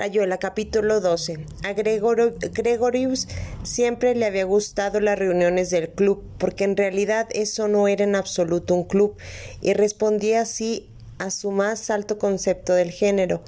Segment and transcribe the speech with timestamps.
[0.00, 1.44] Rayuela, capítulo 12.
[1.62, 3.28] A Gregorius
[3.64, 8.14] siempre le había gustado las reuniones del club, porque en realidad eso no era en
[8.14, 9.18] absoluto un club,
[9.60, 10.88] y respondía así
[11.18, 13.42] a su más alto concepto del género.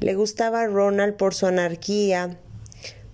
[0.00, 2.38] Le gustaba a Ronald por su anarquía,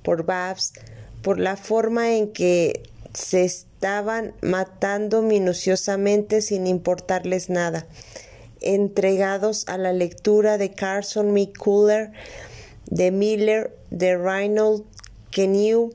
[0.05, 0.75] por Babs,
[1.21, 7.89] por la forma en que se estaban matando minuciosamente sin importarles nada,
[8.61, 12.13] entregados a la lectura de Carson McCuller,
[12.87, 14.85] de Miller, de Reynold,
[15.31, 15.93] Kenew,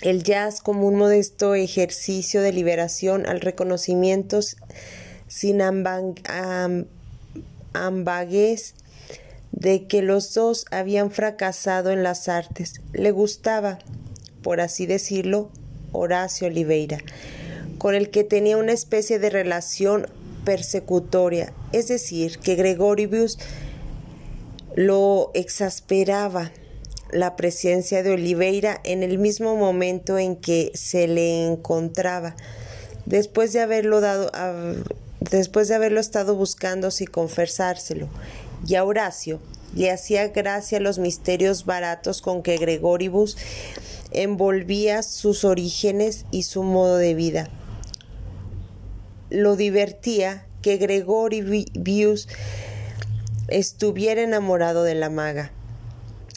[0.00, 4.40] el jazz como un modesto ejercicio de liberación al reconocimiento
[5.26, 5.60] sin
[9.52, 12.80] de que los dos habían fracasado en las artes.
[12.92, 13.78] Le gustaba,
[14.42, 15.50] por así decirlo,
[15.92, 16.98] Horacio Oliveira,
[17.78, 20.06] con el que tenía una especie de relación
[20.44, 23.38] persecutoria, es decir, que Gregorius
[24.78, 26.52] lo exasperaba
[27.10, 32.36] la presencia de Oliveira en el mismo momento en que se le encontraba,
[33.04, 34.30] después de haberlo dado
[35.18, 38.08] después de haberlo estado buscando sin confesárselo,
[38.68, 39.40] y a Horacio
[39.74, 43.36] le hacía gracia los misterios baratos con que Gregoribus
[44.12, 47.48] envolvía sus orígenes y su modo de vida.
[49.28, 52.28] Lo divertía que Gregorius
[53.48, 55.52] estuviera enamorado de la maga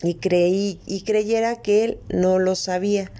[0.04, 3.12] y, creí, y creyera que él no lo sabía.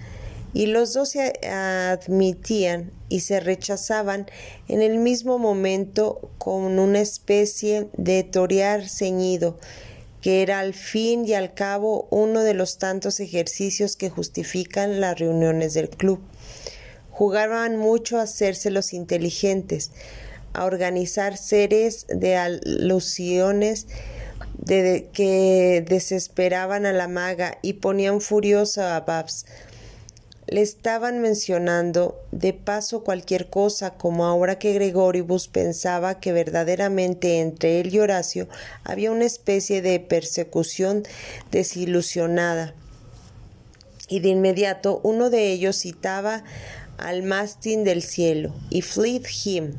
[0.54, 4.26] Y los dos se admitían y se rechazaban
[4.68, 9.58] en el mismo momento con una especie de torear ceñido,
[10.20, 15.18] que era al fin y al cabo uno de los tantos ejercicios que justifican las
[15.18, 16.20] reuniones del club.
[17.10, 19.90] Jugaban mucho a hacerse los inteligentes,
[20.54, 23.86] a organizar series de alusiones
[24.58, 29.46] de, que desesperaban a la maga y ponían furioso a Babs.
[30.46, 37.80] Le estaban mencionando de paso cualquier cosa, como ahora que Gregoribus pensaba que verdaderamente entre
[37.80, 38.48] él y Horacio
[38.84, 41.04] había una especie de persecución
[41.50, 42.74] desilusionada.
[44.08, 46.44] Y de inmediato uno de ellos citaba
[46.98, 49.74] al mástil del cielo y Fleet Him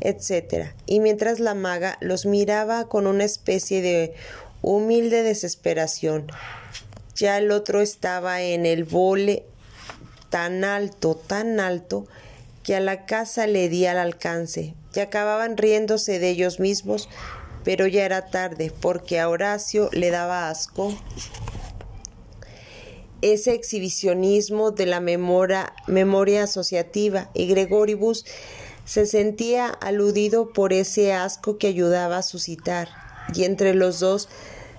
[0.00, 0.72] etc.
[0.86, 4.14] Y mientras la maga los miraba con una especie de
[4.62, 6.26] humilde desesperación,
[7.14, 9.44] ya el otro estaba en el vole
[10.30, 12.06] tan alto, tan alto,
[12.62, 17.08] que a la casa le di al alcance, y acababan riéndose de ellos mismos,
[17.64, 20.94] pero ya era tarde, porque a Horacio le daba asco
[23.22, 28.24] ese exhibicionismo de la memoria, memoria asociativa, y Gregoribus
[28.90, 32.88] se sentía aludido por ese asco que ayudaba a suscitar,
[33.32, 34.28] y entre los dos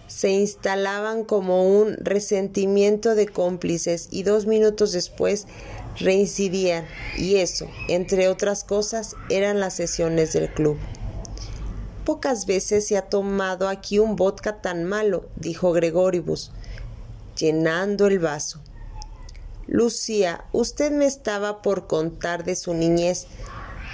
[0.08, 5.48] se instalaban como un resentimiento de cómplices y dos minutos después
[5.98, 6.86] reincidían,
[7.18, 10.78] y eso, entre otras cosas, eran las sesiones del club.
[12.04, 16.52] Pocas veces se ha tomado aquí un vodka tan malo, dijo Gregoribus,
[17.38, 18.60] llenando el vaso.
[19.68, 23.28] Lucía, usted me estaba por contar de su niñez.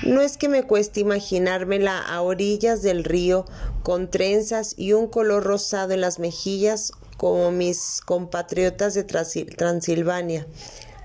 [0.03, 3.46] No es que me cueste imaginármela a orillas del río,
[3.81, 10.46] con trenzas y un color rosado en las mejillas, como mis compatriotas de Transilvania,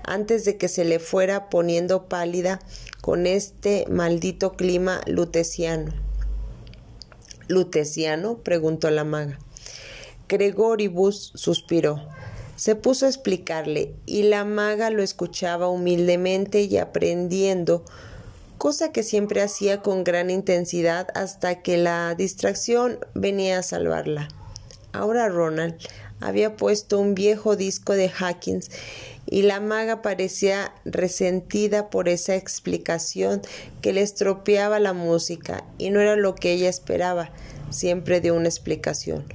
[0.03, 2.59] antes de que se le fuera poniendo pálida
[3.01, 5.91] con este maldito clima luteciano.
[7.47, 8.37] ¿Luteciano?
[8.37, 9.39] preguntó la maga.
[10.29, 11.99] Gregoribus suspiró.
[12.55, 17.83] Se puso a explicarle, y la maga lo escuchaba humildemente y aprendiendo
[18.57, 24.27] cosa que siempre hacía con gran intensidad hasta que la distracción venía a salvarla.
[24.93, 25.75] Ahora Ronald
[26.19, 28.69] había puesto un viejo disco de Hawkins
[29.25, 33.41] y la maga parecía resentida por esa explicación
[33.81, 37.31] que le estropeaba la música y no era lo que ella esperaba
[37.69, 39.25] siempre de una explicación.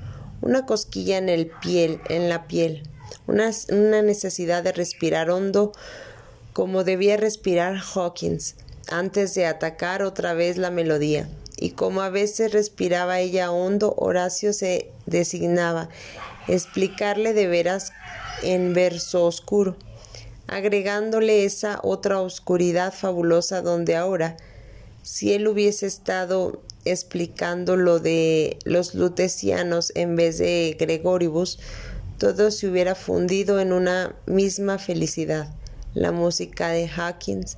[0.41, 2.85] Una cosquilla en el piel, en la piel,
[3.27, 5.73] una, una necesidad de respirar hondo
[6.53, 8.55] como debía respirar Hawkins
[8.91, 11.29] antes de atacar otra vez la melodía.
[11.57, 15.89] Y como a veces respiraba ella hondo, Horacio se designaba
[16.47, 17.93] explicarle de veras
[18.43, 19.77] en verso oscuro,
[20.47, 24.37] agregándole esa otra oscuridad fabulosa donde ahora,
[25.03, 31.59] si él hubiese estado explicando lo de los lutecianos en vez de Gregoribus,
[32.19, 35.49] todo se hubiera fundido en una misma felicidad.
[35.95, 37.57] La música de Hawkins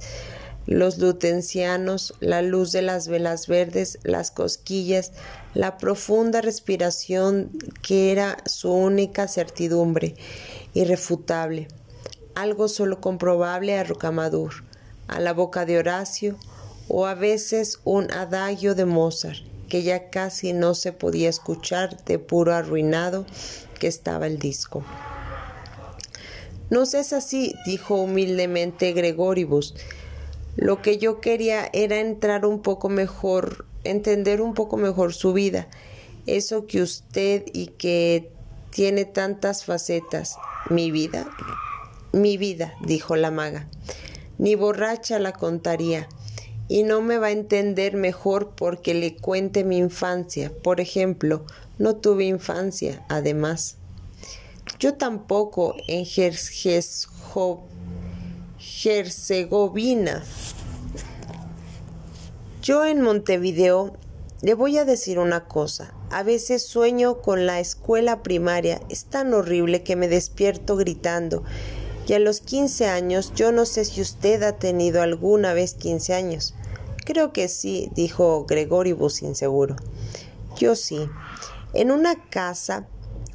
[0.66, 5.12] los lutencianos, la luz de las velas verdes, las cosquillas,
[5.54, 7.50] la profunda respiración
[7.82, 10.14] que era su única certidumbre,
[10.74, 11.68] irrefutable,
[12.34, 14.64] algo solo comprobable a Rocamadur,
[15.08, 16.36] a la boca de Horacio,
[16.88, 22.18] o a veces un adagio de Mozart, que ya casi no se podía escuchar de
[22.18, 23.24] puro arruinado
[23.78, 24.84] que estaba el disco.
[26.68, 29.74] No es así, dijo humildemente Gregoribus.
[30.56, 35.68] Lo que yo quería era entrar un poco mejor, entender un poco mejor su vida,
[36.26, 38.30] eso que usted y que
[38.70, 40.36] tiene tantas facetas.
[40.68, 41.28] Mi vida,
[42.12, 43.68] mi vida, dijo la maga.
[44.38, 46.08] Ni borracha la contaría.
[46.68, 50.52] Y no me va a entender mejor porque le cuente mi infancia.
[50.62, 51.44] Por ejemplo,
[51.78, 53.76] no tuve infancia, además.
[54.78, 56.06] Yo tampoco en
[58.84, 60.22] Herzegovina.
[62.62, 63.94] Yo en Montevideo
[64.42, 65.94] le voy a decir una cosa.
[66.10, 68.82] A veces sueño con la escuela primaria.
[68.90, 71.42] Es tan horrible que me despierto gritando.
[72.06, 76.12] Y a los 15 años, yo no sé si usted ha tenido alguna vez 15
[76.12, 76.54] años.
[77.06, 79.76] Creo que sí, dijo Gregoribus inseguro.
[80.58, 81.08] Yo sí.
[81.72, 82.86] En una casa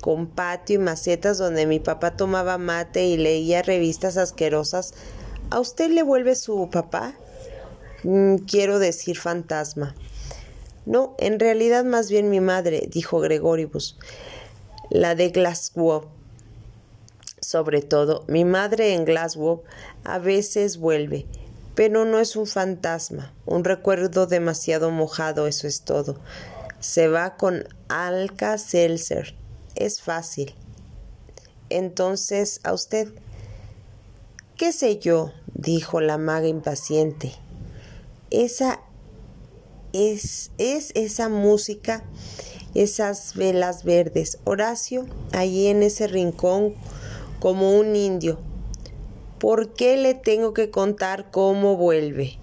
[0.01, 4.94] con patio y macetas donde mi papá tomaba mate y leía revistas asquerosas,
[5.50, 7.16] ¿a usted le vuelve su papá?
[8.06, 9.96] Mm, quiero decir fantasma.
[10.86, 13.98] No, en realidad más bien mi madre, dijo Gregoribus,
[14.92, 16.06] la de Glasgow.
[17.42, 19.63] Sobre todo, mi madre en Glasgow
[20.04, 21.25] a veces vuelve,
[21.74, 26.18] pero no es un fantasma, un recuerdo demasiado mojado, eso es todo.
[26.80, 29.34] Se va con Alka Seltzer
[29.74, 30.54] es fácil.
[31.72, 33.10] Entonces, a usted.
[34.57, 35.31] ¿Qué sé yo?
[35.54, 37.34] dijo la maga impaciente.
[38.31, 38.81] Esa
[39.94, 42.04] es, es esa música,
[42.74, 44.39] esas velas verdes.
[44.44, 46.74] Horacio, allí en ese rincón,
[47.39, 48.39] como un indio.
[49.39, 52.39] ¿Por qué le tengo que contar cómo vuelve?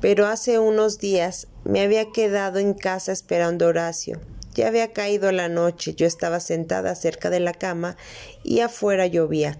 [0.00, 4.20] Pero hace unos días me había quedado en casa esperando a Horacio.
[4.54, 7.96] Ya había caído la noche, yo estaba sentada cerca de la cama
[8.42, 9.58] y afuera llovía,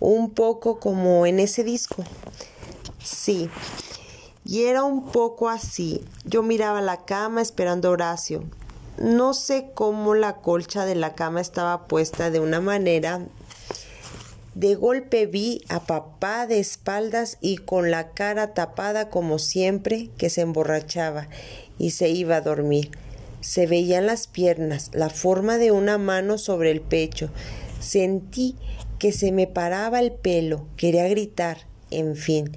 [0.00, 2.02] un poco como en ese disco.
[3.02, 3.48] Sí,
[4.44, 6.04] y era un poco así.
[6.24, 8.44] Yo miraba la cama esperando a Horacio.
[8.98, 13.26] No sé cómo la colcha de la cama estaba puesta de una manera.
[14.54, 20.30] De golpe vi a papá de espaldas y con la cara tapada como siempre que
[20.30, 21.28] se emborrachaba
[21.76, 22.92] y se iba a dormir.
[23.40, 27.30] Se veían las piernas, la forma de una mano sobre el pecho.
[27.80, 28.54] Sentí
[29.00, 32.56] que se me paraba el pelo, quería gritar, en fin.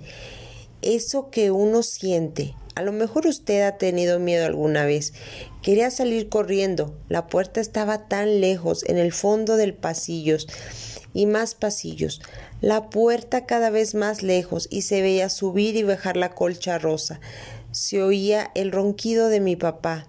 [0.88, 2.56] Eso que uno siente.
[2.75, 5.12] A lo mejor usted ha tenido miedo alguna vez.
[5.62, 6.95] Quería salir corriendo.
[7.10, 10.38] La puerta estaba tan lejos, en el fondo del pasillo,
[11.13, 12.22] y más pasillos.
[12.62, 17.19] La puerta cada vez más lejos y se veía subir y bajar la colcha rosa.
[17.74, 20.07] Se oía el ronquido de mi papá.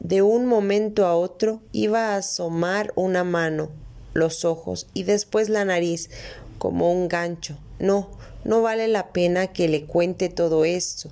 [0.00, 3.70] De un momento a otro iba a asomar una mano,
[4.14, 6.10] los ojos y después la nariz,
[6.58, 7.56] como un gancho.
[7.78, 8.10] No,
[8.44, 11.10] no vale la pena que le cuente todo esto.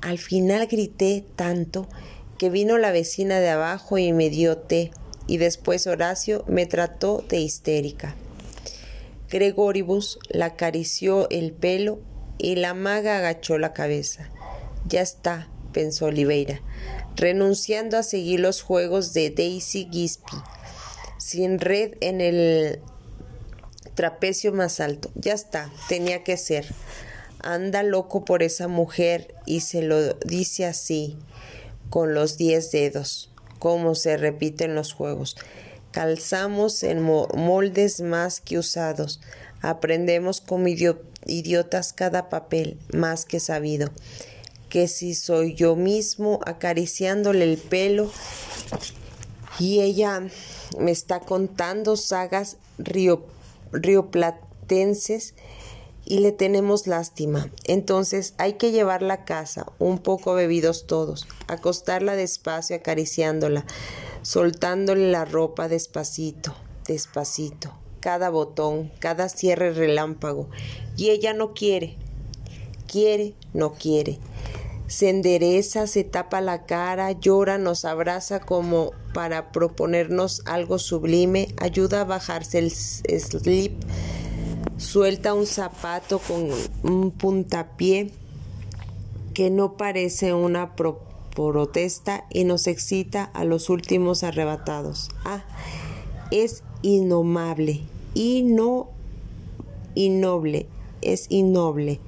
[0.00, 1.88] Al final grité tanto
[2.38, 4.90] que vino la vecina de abajo y me dio té,
[5.26, 8.16] y después Horacio me trató de histérica.
[9.30, 12.00] Gregoribus la acarició el pelo
[12.38, 14.30] y la maga agachó la cabeza.
[14.86, 16.60] Ya está, pensó Oliveira
[17.16, 20.36] renunciando a seguir los juegos de Daisy Gispi,
[21.18, 22.80] sin red en el
[23.94, 25.10] trapecio más alto.
[25.14, 26.66] Ya está, tenía que ser.
[27.40, 31.16] Anda loco por esa mujer y se lo dice así,
[31.90, 35.36] con los diez dedos, como se repiten los juegos.
[35.90, 39.20] Calzamos en moldes más que usados.
[39.60, 43.90] Aprendemos como idiotas cada papel más que sabido
[44.72, 48.10] que si soy yo mismo acariciándole el pelo
[49.58, 50.22] y ella
[50.78, 53.22] me está contando sagas río,
[53.72, 55.34] rioplatenses
[56.04, 57.50] y le tenemos lástima.
[57.64, 63.64] Entonces hay que llevarla a casa, un poco bebidos todos, acostarla despacio acariciándola,
[64.22, 66.54] soltándole la ropa despacito,
[66.86, 70.48] despacito, cada botón, cada cierre relámpago.
[70.96, 71.96] Y ella no quiere,
[72.86, 74.18] quiere, no quiere
[74.92, 82.02] se endereza, se tapa la cara, llora, nos abraza como para proponernos algo sublime, ayuda
[82.02, 83.72] a bajarse el slip,
[84.76, 86.50] suelta un zapato con
[86.82, 88.10] un puntapié
[89.32, 95.08] que no parece una protesta y nos excita a los últimos arrebatados.
[95.24, 95.42] Ah,
[96.30, 97.80] es innomable,
[98.12, 98.90] y no
[99.94, 100.66] innoble,
[101.00, 101.98] es innoble.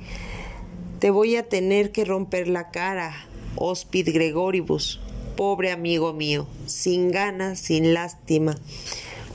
[1.01, 5.01] Te voy a tener que romper la cara, Hospid Gregoribus,
[5.37, 8.55] pobre amigo mío, sin ganas, sin lástima,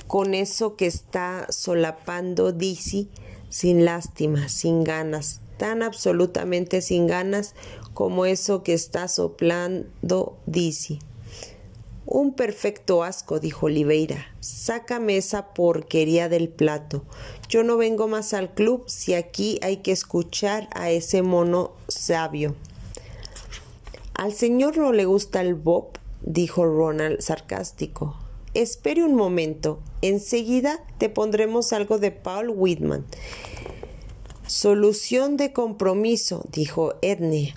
[0.07, 3.09] con eso que está solapando Dizzy,
[3.49, 7.53] sin lástima, sin ganas, tan absolutamente sin ganas
[7.93, 10.99] como eso que está soplando Dizzy.
[12.11, 14.25] Un perfecto asco, dijo Oliveira.
[14.39, 17.03] Sácame esa porquería del plato.
[17.49, 22.55] Yo no vengo más al club si aquí hay que escuchar a ese mono sabio.
[24.15, 28.15] Al señor no le gusta el bob, dijo Ronald sarcástico.
[28.55, 29.79] Espere un momento.
[30.01, 33.05] Enseguida te pondremos algo de Paul Whitman.
[34.47, 37.53] Solución de compromiso, dijo Edne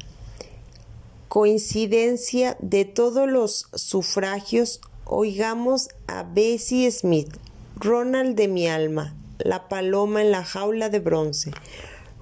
[1.32, 7.38] coincidencia de todos los sufragios, oigamos a Bessie Smith,
[7.76, 11.52] Ronald de mi alma, la paloma en la jaula de bronce.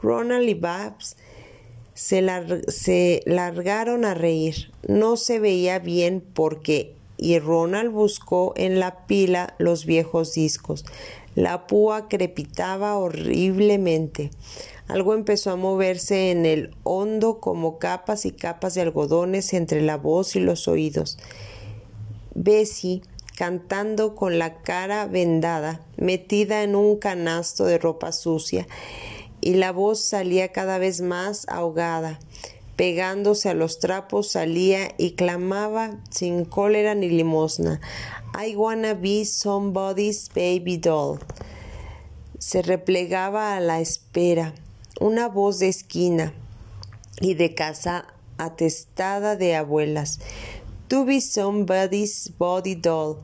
[0.00, 1.16] Ronald y Babs
[1.92, 2.24] se,
[2.68, 4.70] se largaron a reír.
[4.86, 10.84] No se veía bien porque y Ronald buscó en la pila los viejos discos.
[11.34, 14.30] La púa crepitaba horriblemente.
[14.90, 19.96] Algo empezó a moverse en el hondo como capas y capas de algodones entre la
[19.96, 21.16] voz y los oídos.
[22.34, 23.02] Bessie,
[23.36, 28.66] cantando con la cara vendada, metida en un canasto de ropa sucia,
[29.40, 32.18] y la voz salía cada vez más ahogada.
[32.74, 37.80] Pegándose a los trapos salía y clamaba sin cólera ni limosna.
[38.36, 41.20] I wanna be somebody's baby doll.
[42.40, 44.52] Se replegaba a la espera
[45.00, 46.34] una voz de esquina
[47.22, 50.20] y de casa atestada de abuelas.
[50.88, 53.16] To be somebody's body doll.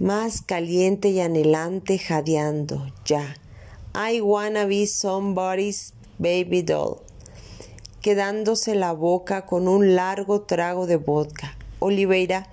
[0.00, 2.86] Más caliente y anhelante jadeando.
[3.04, 3.36] Ya.
[3.94, 7.02] I wanna be somebody's baby doll.
[8.00, 11.54] Quedándose la boca con un largo trago de vodka.
[11.80, 12.48] Oliveira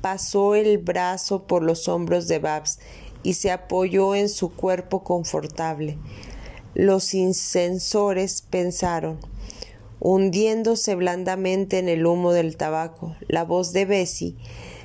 [0.00, 2.78] pasó el brazo por los hombros de Babs
[3.24, 5.98] y se apoyó en su cuerpo confortable.
[6.74, 9.20] Los incensores pensaron,
[10.00, 13.14] hundiéndose blandamente en el humo del tabaco.
[13.28, 14.36] La voz de Bessie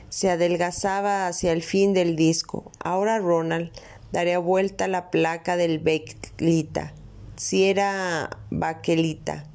[0.10, 2.72] se adelgazaba hacia el fin del disco.
[2.84, 3.72] Ahora Ronald
[4.12, 6.94] daría vuelta la placa del Becklita,
[7.38, 9.46] si era baquelita.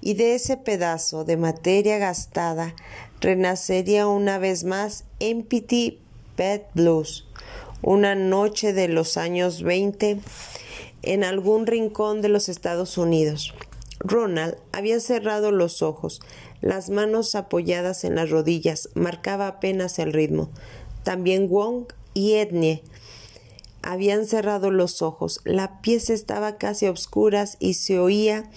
[0.00, 2.74] Y de ese pedazo de materia gastada
[3.20, 6.00] renacería una vez más Empty
[6.36, 7.26] Pet Blues,
[7.80, 10.18] una noche de los años veinte
[11.06, 13.54] en algún rincón de los Estados Unidos.
[14.00, 16.20] Ronald había cerrado los ojos,
[16.60, 20.50] las manos apoyadas en las rodillas, marcaba apenas el ritmo.
[21.02, 22.82] También Wong y Ednie
[23.82, 25.40] habían cerrado los ojos.
[25.44, 28.50] La pieza estaba casi a oscuras y se oía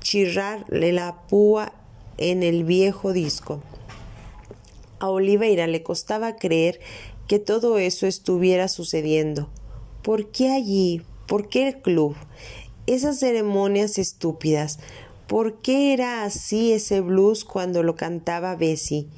[0.00, 1.72] chirrarle la púa
[2.18, 3.62] en el viejo disco.
[4.98, 6.80] A Oliveira le costaba creer
[7.26, 9.48] que todo eso estuviera sucediendo.
[10.02, 11.02] ¿Por qué allí?
[11.26, 12.14] ¿Por qué el club?
[12.86, 14.78] Esas ceremonias estúpidas.
[15.26, 19.08] ¿Por qué era así ese blues cuando lo cantaba Bessie?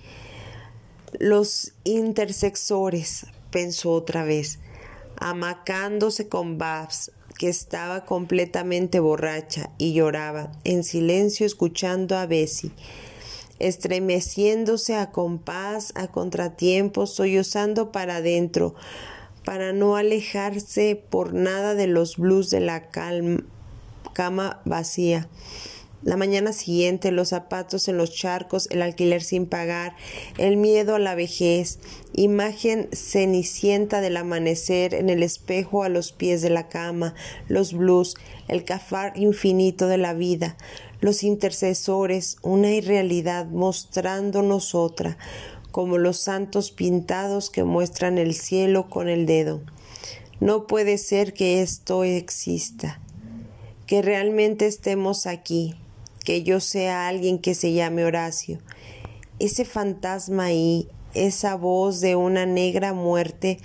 [1.18, 4.58] Los intersexores, pensó otra vez,
[5.18, 12.72] amacándose con Babs, que estaba completamente borracha y lloraba, en silencio escuchando a Bessie,
[13.58, 18.74] estremeciéndose a compás, a contratiempo, sollozando para adentro,
[19.48, 25.26] para no alejarse por nada de los blues de la cama vacía.
[26.02, 29.96] La mañana siguiente, los zapatos en los charcos, el alquiler sin pagar,
[30.36, 31.78] el miedo a la vejez,
[32.12, 37.14] imagen cenicienta del amanecer en el espejo a los pies de la cama,
[37.48, 38.16] los blues,
[38.48, 40.58] el cafar infinito de la vida,
[41.00, 45.16] los intercesores, una irrealidad mostrándonos otra,
[45.78, 49.60] como los santos pintados que muestran el cielo con el dedo.
[50.40, 53.00] No puede ser que esto exista,
[53.86, 55.76] que realmente estemos aquí,
[56.24, 58.58] que yo sea alguien que se llame Horacio.
[59.38, 63.60] Ese fantasma ahí, esa voz de una negra muerte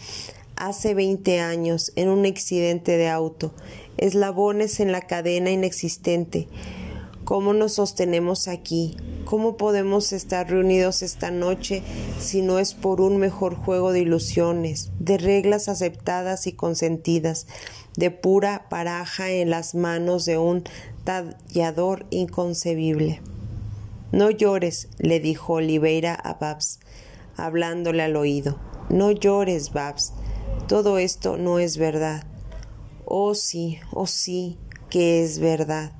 [0.55, 3.55] hace veinte años en un accidente de auto,
[3.97, 6.47] eslabones en la cadena inexistente.
[7.25, 8.97] ¿Cómo nos sostenemos aquí?
[9.23, 11.81] ¿Cómo podemos estar reunidos esta noche
[12.19, 17.47] si no es por un mejor juego de ilusiones, de reglas aceptadas y consentidas,
[17.95, 20.65] de pura paraja en las manos de un
[21.05, 23.21] tallador inconcebible?
[24.11, 26.81] No llores, le dijo Oliveira a Babs,
[27.37, 28.59] hablándole al oído.
[28.89, 30.11] No llores, Babs.
[30.67, 32.25] Todo esto no es verdad.
[33.05, 34.57] Oh sí, oh sí,
[34.89, 35.93] que es verdad,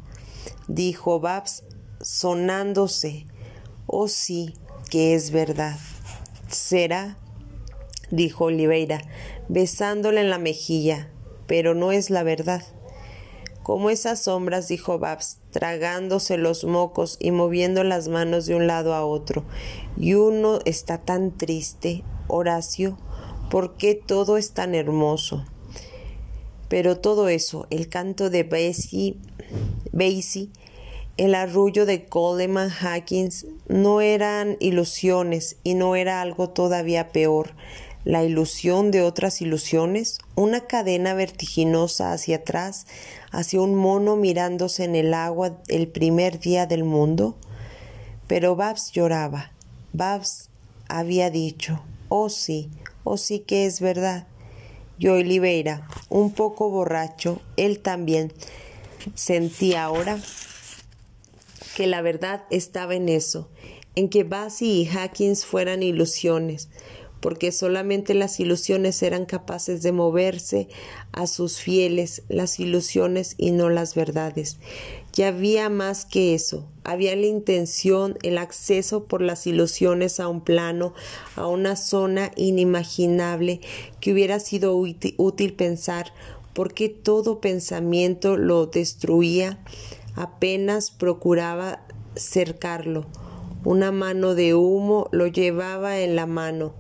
[0.68, 1.64] dijo Babs,
[2.02, 3.28] sonándose.
[3.88, 4.56] Oh sí,
[4.90, 5.78] que es verdad.
[6.50, 7.18] ¿Será?
[8.12, 9.02] dijo Oliveira,
[9.50, 11.10] besándole en la mejilla,
[11.48, 12.64] pero no es la verdad.
[13.64, 18.94] Como esas sombras, dijo Babs, tragándose los mocos y moviendo las manos de un lado
[18.94, 19.46] a otro.
[19.98, 22.98] Y uno está tan triste, Horacio,
[23.50, 25.46] ¿por qué todo es tan hermoso?
[26.68, 29.16] Pero todo eso, el canto de Basie,
[29.94, 30.50] Basie
[31.16, 37.52] el arrullo de Coleman Hackins, no eran ilusiones y no era algo todavía peor,
[38.04, 42.88] la ilusión de otras ilusiones, una cadena vertiginosa hacia atrás,
[43.32, 47.36] hacia un mono mirándose en el agua el primer día del mundo.
[48.28, 49.52] Pero Babs lloraba.
[49.94, 50.50] Babs
[50.90, 52.72] había dicho, oh sí,
[53.04, 54.28] oh sí que es verdad.
[54.98, 58.34] Y Oliveira, un poco borracho, él también
[59.16, 60.20] sentía ahora
[61.76, 63.50] que la verdad estaba en eso,
[63.96, 66.70] en que Basie y Hackins fueran ilusiones,
[67.20, 70.68] porque solamente las ilusiones eran capaces de moverse
[71.14, 74.58] a sus fieles, las ilusiones y no las verdades.
[75.16, 80.42] Y había más que eso, había la intención, el acceso por las ilusiones a un
[80.42, 80.94] plano,
[81.36, 83.62] a una zona inimaginable
[84.02, 86.14] que hubiera sido útil, pensar,
[86.54, 89.60] porque todo pensamiento lo destruía,
[90.16, 93.06] apenas procuraba cercarlo.
[93.66, 96.74] Una mano de humo lo llevaba en la mano,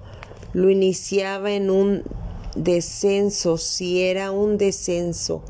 [0.54, 2.04] lo iniciaba en un
[2.56, 5.44] descenso, si era un descenso.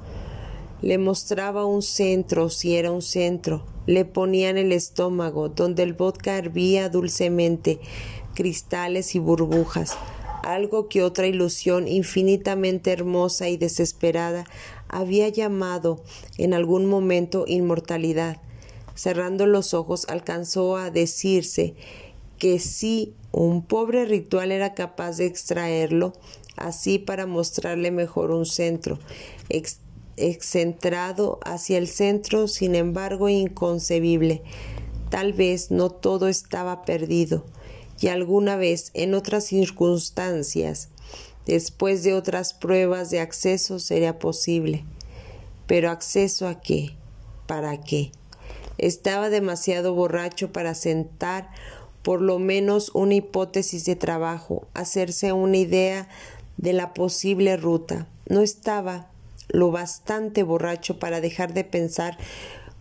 [0.81, 3.65] Le mostraba un centro, si era un centro.
[3.85, 7.79] Le ponía en el estómago, donde el vodka hervía dulcemente,
[8.33, 9.97] cristales y burbujas,
[10.43, 14.45] algo que otra ilusión infinitamente hermosa y desesperada
[14.87, 16.03] había llamado
[16.37, 18.37] en algún momento inmortalidad.
[18.95, 21.73] Cerrando los ojos alcanzó a decirse
[22.37, 26.13] que sí un pobre ritual era capaz de extraerlo
[26.55, 28.99] así para mostrarle mejor un centro,
[30.17, 34.43] excentrado hacia el centro, sin embargo inconcebible.
[35.09, 37.45] Tal vez no todo estaba perdido,
[37.99, 40.89] y alguna vez en otras circunstancias,
[41.45, 44.85] después de otras pruebas de acceso, sería posible.
[45.67, 46.95] Pero acceso a qué?
[47.47, 48.11] ¿Para qué?
[48.77, 51.49] Estaba demasiado borracho para sentar
[52.01, 56.09] por lo menos una hipótesis de trabajo, hacerse una idea
[56.57, 58.07] de la posible ruta.
[58.27, 59.07] No estaba
[59.47, 62.17] lo bastante borracho para dejar de pensar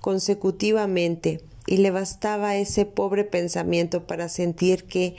[0.01, 5.17] consecutivamente y le bastaba ese pobre pensamiento para sentir que